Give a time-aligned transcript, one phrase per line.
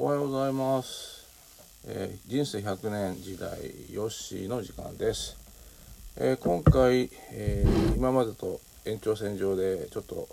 [0.00, 1.26] おはようございます、
[1.88, 3.50] えー人生100年時代
[3.92, 5.36] ヨッシーの時間です、
[6.16, 10.28] えー今回、えー今までと延長線上でちょっと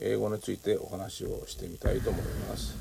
[0.00, 2.76] 英語についてお話をしてみたいと思います、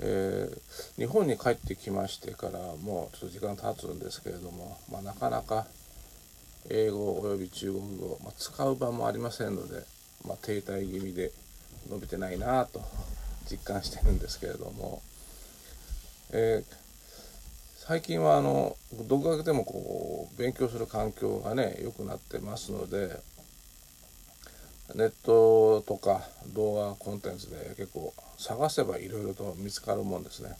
[0.00, 0.50] え
[0.98, 5.66] 日本に帰ってきましてからもうちょっと時間経つんですけれども、まあ、なかなか
[6.68, 9.82] 英語および中国語、まあ、使う場もありませんので、
[10.28, 11.32] まあ、停滞気味で
[11.88, 12.82] 伸びてないなと
[13.50, 15.02] 実感してるんですけれども、
[16.32, 16.86] えー
[17.88, 18.76] 最近はあの
[19.06, 23.16] 独学でもこう勉強する環境がね良くなってますので
[24.96, 30.56] ネットとか動画コンテンツで結構探せばいろいろと見つかるもんですね。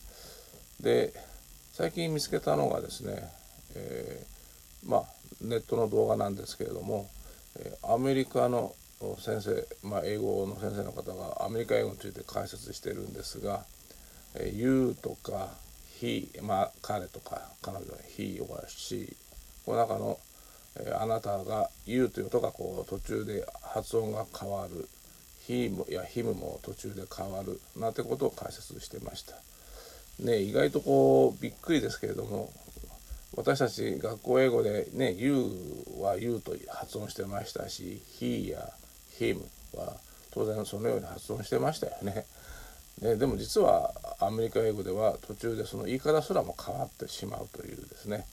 [0.80, 1.12] で
[1.72, 3.28] 最近見つけたのがですね、
[3.74, 5.04] えーまあ
[5.40, 7.08] ネットの動画なんですけれども、
[7.82, 8.72] アメリカの
[9.18, 13.64] 先生、まあ、英語の先生の方がアメリカ英語について解説してるんですが
[14.34, 15.50] 「えー You」とか
[16.00, 19.14] 「He」まあ彼とか彼女は「He」or「She」
[19.66, 20.18] この中の、
[20.76, 24.88] えーあなたが「You」という音がこう途中で発音が変わる
[25.46, 29.36] 「He」もや「Him」も途中で変わるなんてことを解説してました。
[30.20, 32.50] ね、意外とこうびっくりですけれども
[33.34, 35.50] 私たち学校英語でね「You」
[36.00, 38.72] は「You」と発音してましたし「He」や
[39.18, 39.42] 「Him」
[39.76, 39.96] は
[40.30, 42.26] 当然そのように発音してましたよね。
[43.00, 48.26] ねでも実はアメリカ英語では途中でその言い方すらも変わってしまうというですね、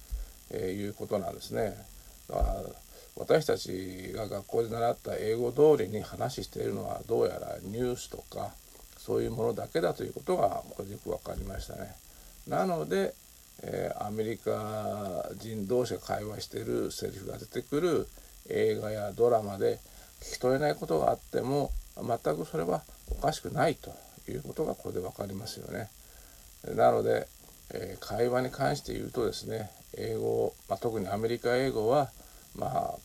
[0.50, 1.78] えーいうことなんですね。
[2.30, 2.64] だから
[3.16, 8.52] 私たちが学校で習った英語通りに話しているのはどうやらニュースとか
[8.98, 11.95] そういうものだけだということがこれよく分かりましたね。
[12.48, 13.14] なので、
[13.61, 18.08] えーアメリカ人同士が会話しているセリフが出てくる
[18.50, 19.80] 映画やドラマで
[20.24, 23.92] 聞き取れないことがあっても全くそれはおかしくないと
[24.32, 25.90] いうことがこれで分かりますよね。
[26.76, 27.28] なので、
[27.74, 32.10] えー会話に関して言うとですね英語、まあ、特にアメリカ英語は
[32.56, 32.95] まあ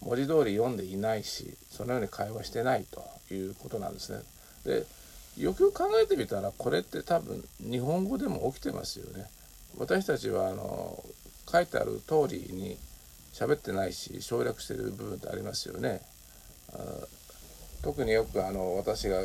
[0.00, 4.20] 文字通り読んでいないしそのように会話してないということなんですね。
[4.64, 4.86] で
[5.38, 9.26] よくよく考えてみたらこれって多分日本語でも起きてますよね。
[9.78, 11.02] 私たちはあの
[11.50, 12.76] 書いてある通りに
[13.32, 16.02] 喋ってないし省略してる部分ってありますよね。
[17.82, 19.18] 特によくあの私が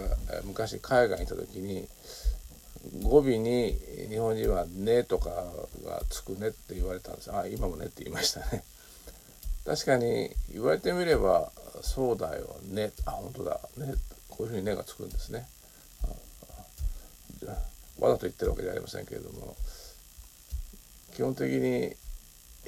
[0.46, 1.88] 昔海外にいた時に
[3.04, 3.78] 語尾に
[4.10, 5.30] 日本人は「ね」とか
[5.86, 7.32] がつくねって言われたんです。
[7.32, 8.64] あ今もねって言いましたね。
[9.66, 12.92] 確かに言われてみればそうだよね。
[13.06, 13.60] あ本当だ。
[13.78, 13.94] ね。
[14.30, 15.48] こういうふうに「ね」がつくんですね。
[18.00, 19.56] わざと言ってるわけじゃありませんけれども
[21.16, 21.96] 基本的に、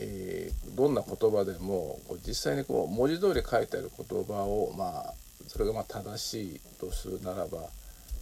[0.02, 5.14] えーどんな言葉でもこう実際にこう文字通り書いてある言葉をまあ
[5.48, 7.68] それがまあ正しいとするならば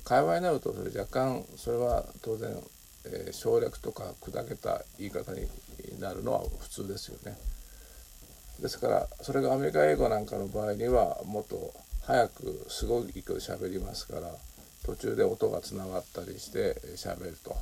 [0.03, 2.49] 会話になるとそれ若干それは当然、
[3.05, 5.45] えー省略とか砕けた言い方に
[5.99, 7.37] なるのは普通ですよね。
[8.59, 11.73] ですからそれがアメリカ英語なんかの場合にはもっと
[12.05, 14.31] 早くすごい勢いで喋りますから
[14.83, 17.55] 途中で音がつながったりして喋ると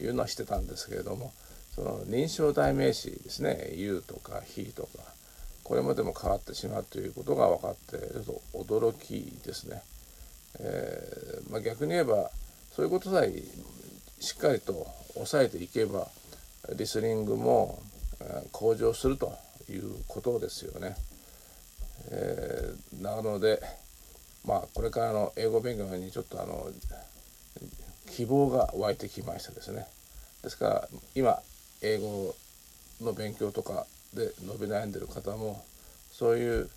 [0.00, 1.32] いうのはしてたんですけれども
[1.76, 4.88] その認証代名詞ですね「you」とか「he」とか
[5.62, 9.82] これまでも変わってしまうということが分かってちょっと驚きですね。
[10.58, 12.30] えーまあ、逆に言えば
[12.74, 13.42] そういうことさえ
[14.20, 16.08] しっかりと抑えていけば
[16.74, 17.78] リスニングも
[18.52, 19.36] 向上すると
[19.68, 20.96] いうことですよね。
[22.08, 23.60] えーなので
[24.46, 26.70] まあこれからの英語勉強にちょっとあの
[28.10, 29.86] 希望が湧いてきましたですね。
[30.42, 31.42] ですから今
[31.82, 32.34] 英語
[33.02, 35.64] の勉強とかで伸び悩んでる方も
[36.10, 36.70] そういう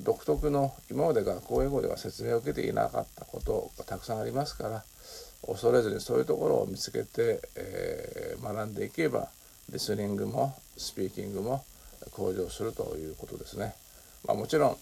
[0.00, 4.84] 独特の今まで学校英語では説明を受けていなかったことがたくさんありますから
[5.46, 9.28] 恐れずにそういうところを見つけて、えー学んでいけば
[9.72, 11.64] リスニングもスピーキングも
[12.12, 13.74] 向上するということですね。
[14.26, 14.76] まあ、もちろん、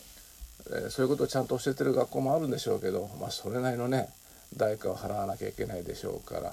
[0.68, 4.08] えーそういうことをちゃんと教えてる学校もあるんでしょうけど、まあ、それなりのね
[4.56, 6.52] 代価を払わなきゃいけないでしょうから、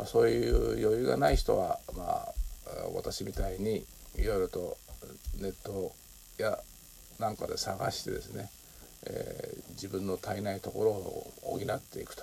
[0.00, 2.32] まあ、そういう余裕がない人は、まあ、
[2.94, 3.84] 私みたいに
[4.16, 4.78] いろいろと
[5.38, 5.92] ネット
[6.38, 6.58] や
[7.18, 8.48] なんかで探してですね、
[9.06, 12.22] えー自分の足りないところを補っていくと。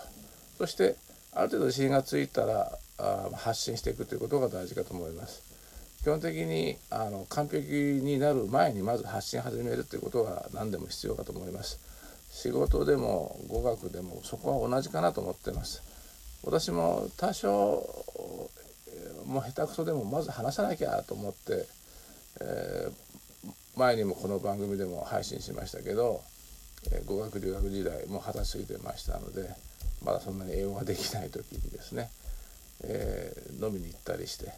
[0.59, 0.95] そして
[1.33, 5.41] ある程度自信がついたらあ発信していくということが大事かと思います。
[6.03, 7.65] 基本的にあの完璧
[8.03, 11.79] になる前にまず発信始めるということが何でも必要かと思います。
[12.29, 15.81] 仕事でも語学でもそこは同じかなと思ってます。
[16.43, 17.49] 私も多少
[19.25, 21.65] もう下手くそでもまず話さなきゃと思って、
[22.41, 23.07] えー
[23.77, 26.23] 前にもこの番組でも配信しましたけど、
[26.91, 29.49] えー語学留学時代もう二十歳過ぎてましたので
[30.03, 32.09] まだそんなに英語ができない時にですね、
[32.83, 34.51] えー、飲みに行ったりして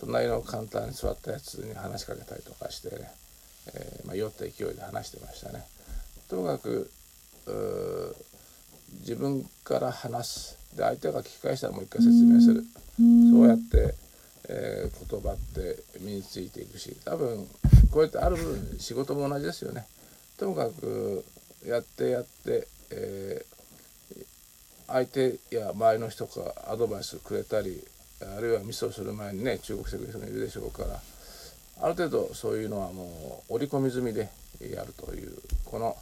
[0.00, 3.10] 隣のカウンターに座ったやつに話しかけたりとかしてね、
[3.74, 5.64] え、まあ、酔った勢いで話してましたね。
[6.28, 6.90] ともかく
[9.00, 12.64] 自分から話すで相手が聞き返したらもう一回説明する
[13.32, 13.94] そうやって、
[14.48, 17.46] えー、言葉って身についていくし多分
[17.90, 19.86] こうやってある部分仕事も同じですよね。
[20.36, 21.24] ともかく
[21.64, 24.24] やってやって、えー、
[24.88, 27.82] 相手や周りの人がアドバイスくれたり
[28.36, 31.00] あるいはミスをする前にね忠告してくれる人もいるでしょうから
[31.82, 34.28] ある程度そういうのはもう織り込み済みで
[34.60, 35.32] やるという
[35.64, 35.96] この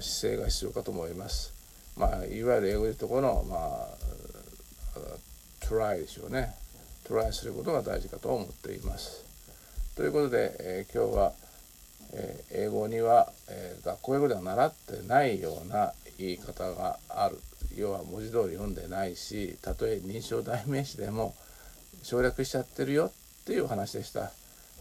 [0.00, 1.55] 姿勢が必要かと思います。
[1.96, 4.06] まあ、いわゆる英語で言うとこの、まあ、
[5.66, 6.54] トライでしょうね。
[7.04, 9.24] トライすることが大事かと思っています。
[9.96, 11.32] ということで、えー、今日は、
[12.12, 17.38] えー、英語には、えー、学校英語では習ってないような言い方がある。
[17.76, 21.34] 要は文字通り読んでないしたとえ認証代名詞でも
[22.02, 24.30] 省略しちゃってるよっていう話でした。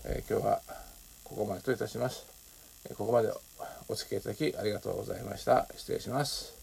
[0.06, 0.62] え今日は
[1.23, 2.25] ここまでといたします。
[2.97, 3.31] ここまで
[3.88, 5.67] お付き合いいただきありがとうございました。
[5.75, 6.54] 失礼します。